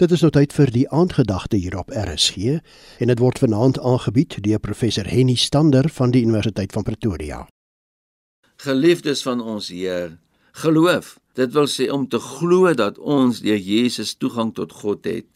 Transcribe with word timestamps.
Dit 0.00 0.14
is 0.16 0.22
nou 0.24 0.30
tyd 0.32 0.54
vir 0.56 0.70
die 0.72 0.86
aandgedagte 0.96 1.58
hier 1.60 1.74
op 1.76 1.90
RSG 1.92 2.54
en 3.04 3.10
dit 3.10 3.20
word 3.20 3.36
vanaand 3.42 3.76
aangebied 3.84 4.38
deur 4.46 4.60
professor 4.64 5.04
Henny 5.04 5.34
Stander 5.36 5.90
van 5.92 6.14
die 6.14 6.22
Universiteit 6.24 6.72
van 6.72 6.86
Pretoria. 6.86 7.40
Geliefdes 8.64 9.20
van 9.26 9.42
ons 9.44 9.68
Heer, 9.68 10.14
geloof, 10.62 11.18
dit 11.36 11.52
wil 11.52 11.68
sê 11.68 11.90
om 11.92 12.06
te 12.08 12.16
glo 12.16 12.72
dat 12.72 12.96
ons 12.96 13.42
deur 13.44 13.60
Jesus 13.60 14.14
toegang 14.16 14.54
tot 14.56 14.72
God 14.80 15.04
het, 15.04 15.26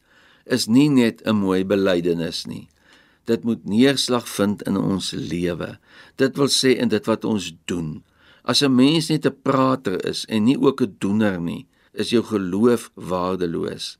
is 0.49 0.65
nie 0.65 0.89
net 0.89 1.21
'n 1.29 1.37
mooi 1.45 1.61
belydenis 1.65 2.47
nie. 2.47 2.69
Dit 3.29 3.45
moet 3.45 3.69
neerslag 3.69 4.29
vind 4.29 4.63
in 4.63 4.77
ons 4.77 5.13
lewe. 5.13 5.77
Dit 6.17 6.37
wil 6.37 6.49
sê 6.49 6.73
in 6.81 6.89
dit 6.89 7.05
wat 7.07 7.25
ons 7.25 7.53
doen. 7.65 8.03
As 8.45 8.63
'n 8.63 8.75
mens 8.75 9.11
net 9.11 9.27
'n 9.27 9.37
prater 9.43 10.01
is 10.09 10.25
en 10.25 10.45
nie 10.45 10.57
ook 10.57 10.81
'n 10.81 10.97
doener 10.99 11.41
nie, 11.41 11.67
is 11.93 12.11
jou 12.11 12.23
geloof 12.23 12.91
waardeloos. 12.95 13.99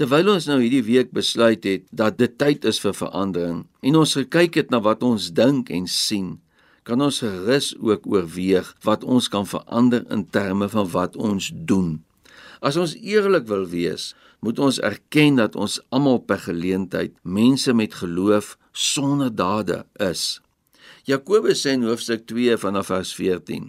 Terwyl 0.00 0.30
ons 0.32 0.46
nou 0.48 0.56
hierdie 0.62 0.84
week 0.86 1.10
besluit 1.12 1.66
het 1.68 1.82
dat 1.92 2.16
dit 2.16 2.32
tyd 2.40 2.64
is 2.68 2.78
vir 2.80 2.94
verandering 2.96 3.58
en 3.84 3.98
ons 4.00 4.14
gekyk 4.16 4.56
het 4.62 4.72
na 4.72 4.80
wat 4.80 5.04
ons 5.04 5.28
dink 5.36 5.68
en 5.68 5.84
sien, 5.84 6.38
kan 6.88 7.04
ons 7.04 7.20
gerus 7.20 7.74
ook 7.76 8.08
oorweeg 8.08 8.72
wat 8.86 9.04
ons 9.04 9.28
kan 9.28 9.44
verander 9.46 10.06
in 10.08 10.24
terme 10.24 10.70
van 10.72 10.88
wat 10.96 11.18
ons 11.20 11.50
doen. 11.52 12.00
As 12.64 12.78
ons 12.80 12.96
eerlik 12.96 13.44
wil 13.50 13.66
wees, 13.68 14.14
moet 14.40 14.58
ons 14.58 14.80
erken 14.80 15.36
dat 15.38 15.58
ons 15.60 15.78
almal 15.92 16.22
per 16.24 16.40
geleentheid 16.48 17.12
mense 17.22 17.74
met 17.76 17.94
geloof 18.00 18.56
sonder 18.72 19.30
dade 19.30 19.82
is. 20.00 20.40
Jakobus 21.04 21.66
sê 21.66 21.76
in 21.76 21.84
hoofstuk 21.86 22.24
2 22.30 22.56
vanaf 22.64 22.88
vers 22.90 23.12
14: 23.18 23.68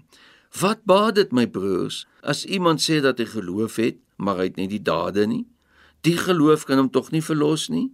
Wat 0.61 0.85
baat 0.87 1.19
dit 1.19 1.33
my 1.35 1.45
broers 1.49 2.05
as 2.23 2.45
iemand 2.45 2.81
sê 2.81 3.01
dat 3.03 3.19
hy 3.19 3.27
geloof 3.27 3.81
het, 3.81 3.99
maar 4.17 4.39
hy 4.39 4.53
het 4.53 4.61
nie 4.61 4.71
die 4.71 4.81
dade 4.81 5.27
nie? 5.27 5.43
Die 6.03 6.17
geloof 6.19 6.65
kan 6.67 6.81
hom 6.81 6.89
tog 6.91 7.11
nie 7.15 7.23
verlos 7.23 7.69
nie. 7.71 7.91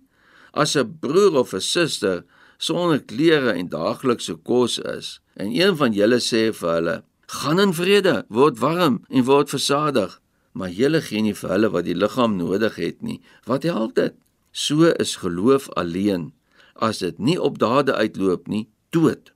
As 0.52 0.76
'n 0.76 0.98
broer 1.02 1.38
of 1.38 1.54
'n 1.54 1.62
suster 1.62 2.26
sonder 2.58 3.00
klere 3.00 3.52
en 3.54 3.70
daaglikse 3.70 4.36
kos 4.44 4.80
is, 4.80 5.20
en 5.36 5.52
een 5.54 5.76
van 5.78 5.94
julle 5.94 6.20
sê 6.20 6.54
vir 6.54 6.74
hulle: 6.74 7.04
"Gaan 7.28 7.60
in 7.60 7.74
vrede, 7.74 8.26
word 8.30 8.60
warm 8.60 9.06
en 9.10 9.24
word 9.24 9.50
versadig," 9.50 10.22
maar 10.54 10.70
julle 10.70 11.02
gee 11.02 11.22
nie 11.22 11.34
vir 11.34 11.50
hulle 11.50 11.70
wat 11.70 11.86
die 11.86 11.96
liggaam 11.96 12.36
nodig 12.38 12.76
het 12.76 13.02
nie, 13.02 13.22
wat 13.46 13.64
help 13.64 13.94
dit? 13.96 14.16
So 14.52 14.84
is 14.84 15.16
geloof 15.16 15.70
alleen 15.70 16.34
as 16.76 16.98
dit 16.98 17.20
nie 17.20 17.38
op 17.42 17.60
dade 17.60 17.94
uitloop 17.94 18.48
nie, 18.48 18.68
dood. 18.90 19.32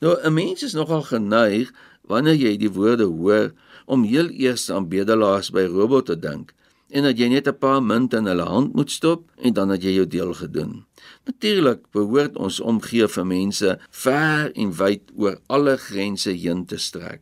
Nou 0.00 0.16
'n 0.22 0.34
mens 0.34 0.62
is 0.62 0.72
nogal 0.72 1.02
geneig 1.02 1.72
wanneer 2.02 2.34
jy 2.34 2.56
die 2.56 2.70
woorde 2.70 3.04
hoor 3.04 3.52
om 3.86 4.02
heel 4.02 4.28
eers 4.30 4.70
aan 4.70 4.88
bedelaars 4.88 5.50
by 5.50 5.64
robot 5.64 6.06
te 6.06 6.18
dink 6.18 6.54
en 6.96 7.04
dat 7.04 7.18
jy 7.20 7.28
net 7.28 7.48
'n 7.48 7.58
paar 7.60 7.82
munte 7.82 8.16
in 8.16 8.26
hulle 8.30 8.48
hand 8.48 8.74
moet 8.74 8.90
stop 8.90 9.30
en 9.36 9.52
dan 9.52 9.68
het 9.68 9.82
jy 9.82 9.92
jou 10.00 10.06
deel 10.06 10.34
gedoen. 10.34 10.84
Natuurlik 11.24 11.80
behoort 11.92 12.36
ons 12.36 12.60
omgee 12.60 13.08
vir 13.08 13.26
mense 13.26 13.78
ver 13.90 14.52
en 14.54 14.72
wyd 14.72 15.02
oor 15.16 15.40
alle 15.46 15.76
grense 15.76 16.30
heen 16.30 16.64
te 16.64 16.76
strek. 16.76 17.20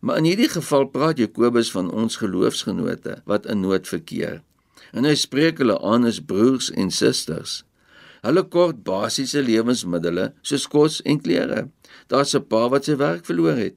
Maar 0.00 0.16
in 0.16 0.24
hierdie 0.24 0.48
geval 0.48 0.84
praat 0.84 1.18
Jakobus 1.18 1.70
van 1.70 1.90
ons 1.90 2.16
geloofsgenote 2.16 3.22
wat 3.24 3.46
in 3.46 3.60
nood 3.60 3.88
verkeer. 3.88 4.42
En 4.92 5.04
hy 5.04 5.14
spreek 5.14 5.58
hulle 5.58 5.80
aan 5.80 6.04
as 6.04 6.20
broers 6.20 6.70
en 6.70 6.90
susters. 6.90 7.64
Hulle 8.22 8.42
kort 8.42 8.82
basiese 8.84 9.42
lewensmiddels 9.42 10.32
soos 10.42 10.66
kos 10.66 11.02
en 11.02 11.20
klere. 11.20 11.68
Daar's 12.06 12.34
'n 12.34 12.46
pa 12.46 12.68
wat 12.68 12.84
sy 12.84 12.96
werk 12.96 13.24
verloor 13.24 13.56
het. 13.56 13.76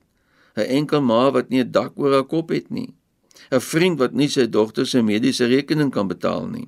'n 0.55 0.67
Enkel 0.77 1.01
ma 1.01 1.31
wat 1.31 1.49
nie 1.49 1.63
'n 1.63 1.71
dak 1.71 1.93
oor 1.95 2.13
haar 2.13 2.27
kop 2.27 2.49
het 2.49 2.69
nie. 2.69 2.93
'n 3.51 3.59
vriend 3.59 3.99
wat 3.99 4.13
nie 4.13 4.29
sy 4.29 4.45
dogter 4.49 4.85
se 4.87 5.01
mediese 5.01 5.45
rekening 5.45 5.91
kan 5.91 6.07
betaal 6.07 6.47
nie. 6.47 6.67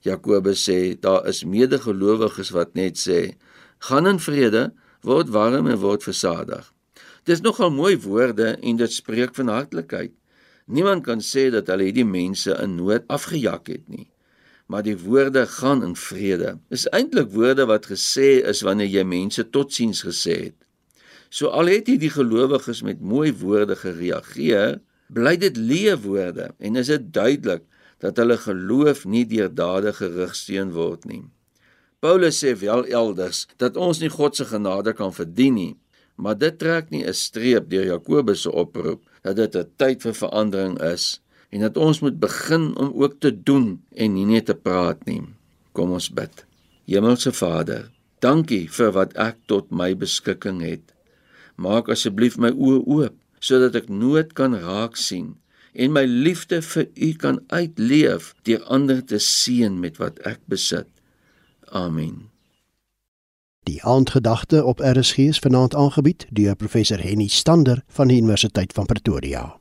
Jakobus 0.00 0.62
sê 0.68 1.00
daar 1.00 1.26
is 1.26 1.44
medegelowiges 1.44 2.50
wat 2.50 2.74
net 2.74 2.96
sê: 2.96 3.34
"Gaan 3.78 4.06
in 4.06 4.18
vrede, 4.18 4.72
word 5.02 5.28
warm 5.28 5.66
en 5.66 5.78
word 5.78 6.02
versadig." 6.02 6.72
Dis 7.24 7.40
nogal 7.40 7.70
mooi 7.70 7.96
woorde 8.00 8.56
en 8.62 8.76
dit 8.76 8.92
spreek 8.92 9.34
van 9.34 9.48
hartlikheid. 9.48 10.12
Niemand 10.66 11.04
kan 11.04 11.20
sê 11.20 11.50
dat 11.50 11.66
hulle 11.66 11.88
hierdie 11.88 12.06
mense 12.08 12.52
in 12.62 12.76
nood 12.76 13.04
afgejak 13.08 13.68
het 13.68 13.88
nie. 13.88 14.08
Maar 14.66 14.82
die 14.82 14.96
woorde 14.96 15.46
gaan 15.46 15.82
in 15.84 15.94
vrede. 15.96 16.58
Is 16.68 16.86
eintlik 16.92 17.30
woorde 17.32 17.66
wat 17.66 17.88
gesê 17.88 18.44
is 18.44 18.60
wanneer 18.64 18.88
jy 18.88 19.04
mense 19.04 19.44
totsiens 19.50 20.02
gesê 20.04 20.36
het. 20.48 20.58
So 21.28 21.48
al 21.52 21.68
het 21.72 21.88
hierdie 21.88 22.12
gelowiges 22.12 22.82
met 22.84 23.00
mooi 23.00 23.32
woorde 23.32 23.76
gereageer, 23.76 24.80
bly 25.08 25.36
dit 25.40 25.56
leefwoorde 25.56 26.52
en 26.58 26.76
is 26.76 26.90
dit 26.92 27.12
duidelik 27.12 27.64
dat 28.02 28.16
hulle 28.20 28.36
geloof 28.38 29.04
nie 29.04 29.24
deur 29.26 29.50
dade 29.50 29.92
gerugsteun 29.92 30.72
word 30.76 31.04
nie. 31.08 31.24
Paulus 31.98 32.38
sê 32.44 32.54
wel 32.60 32.86
elders 32.94 33.46
dat 33.58 33.76
ons 33.76 33.98
nie 34.02 34.12
God 34.12 34.36
se 34.38 34.46
genade 34.46 34.94
kan 34.94 35.10
verdien 35.14 35.56
nie, 35.58 35.74
maar 36.14 36.38
dit 36.38 36.58
trek 36.58 36.90
nie 36.90 37.04
'n 37.04 37.14
streep 37.14 37.70
deur 37.70 37.86
Jakobus 37.86 38.42
se 38.42 38.52
oproep 38.52 39.02
dat 39.22 39.36
dit 39.36 39.56
'n 39.56 39.70
tyd 39.76 40.02
vir 40.02 40.14
verandering 40.14 40.78
is 40.82 41.20
en 41.50 41.60
dat 41.60 41.76
ons 41.76 42.00
moet 42.00 42.20
begin 42.20 42.76
om 42.76 42.92
ook 42.94 43.20
te 43.20 43.32
doen 43.42 43.82
en 43.96 44.14
nie 44.14 44.26
net 44.26 44.46
te 44.46 44.54
praat 44.54 45.04
nie. 45.06 45.22
Kom 45.72 45.90
ons 45.90 46.10
bid. 46.10 46.44
Hemelse 46.86 47.32
Vader, 47.32 47.90
dankie 48.20 48.68
vir 48.70 48.92
wat 48.92 49.12
ek 49.16 49.36
tot 49.46 49.70
my 49.70 49.94
beskikking 49.94 50.60
het. 50.60 50.94
Maak 51.56 51.88
asseblief 51.88 52.38
my 52.38 52.50
oë 52.50 52.82
oop 52.86 53.14
sodat 53.38 53.76
ek 53.78 53.88
nood 53.88 54.32
kan 54.38 54.56
raak 54.56 54.96
sien 54.96 55.36
en 55.78 55.92
my 55.92 56.04
liefde 56.04 56.62
vir 56.62 56.88
U 56.96 57.12
kan 57.22 57.38
uitleef 57.48 58.32
deur 58.42 58.64
ander 58.64 59.04
te 59.04 59.20
seën 59.22 59.78
met 59.80 60.00
wat 60.02 60.18
ek 60.26 60.40
besit. 60.50 60.88
Amen. 61.70 62.28
Die 63.68 63.82
aandgedagte 63.84 64.64
op 64.64 64.80
RSG 64.80 65.18
is 65.18 65.38
vanaand 65.38 65.74
aangebied 65.74 66.26
deur 66.30 66.56
professor 66.56 67.00
Henny 67.00 67.28
Stander 67.28 67.82
van 67.86 68.08
die 68.08 68.16
Universiteit 68.16 68.72
van 68.72 68.86
Pretoria. 68.86 69.57